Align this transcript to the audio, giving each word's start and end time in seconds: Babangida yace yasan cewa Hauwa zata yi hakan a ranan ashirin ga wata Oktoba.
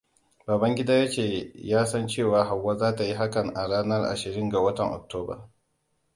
Babangida 0.47 0.93
yace 0.93 1.51
yasan 1.55 2.07
cewa 2.07 2.43
Hauwa 2.45 2.75
zata 2.77 3.03
yi 3.03 3.13
hakan 3.13 3.51
a 3.55 3.67
ranan 3.67 4.03
ashirin 4.05 4.49
ga 4.49 4.59
wata 4.59 4.83
Oktoba. 4.83 5.49